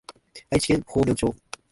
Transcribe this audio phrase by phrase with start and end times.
[0.49, 1.35] 愛知県豊明市